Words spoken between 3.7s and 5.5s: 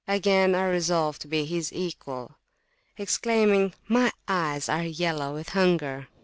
My eyes are yellow with